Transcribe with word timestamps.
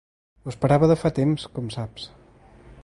Ho 0.45 0.49
esperava 0.53 0.89
de 0.93 0.95
fa 1.03 1.11
temps, 1.19 1.47
com 1.59 1.71
saps. 1.77 2.11